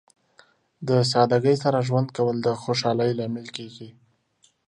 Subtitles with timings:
[0.87, 3.89] د سادګۍ سره ژوند کول د خوشحالۍ لامل کیږي.